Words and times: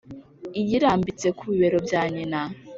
iyirambitse 0.59 1.27
ku 1.37 1.43
bibero 1.51 1.77
bya 1.87 2.01
nyina. 2.13 2.41